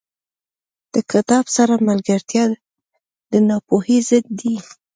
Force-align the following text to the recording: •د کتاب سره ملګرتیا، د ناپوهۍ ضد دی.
•د 0.93 0.95
کتاب 1.11 1.45
سره 1.55 1.73
ملګرتیا، 1.89 2.45
د 3.31 3.33
ناپوهۍ 3.47 3.99
ضد 4.09 4.25
دی. 4.39 4.55